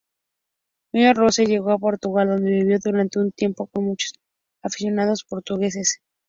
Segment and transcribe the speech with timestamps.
[0.93, 4.13] Mia Rose llegó a Portugal, donde vivió durante un tiempo con muchos
[4.63, 6.01] aficionados portugueses.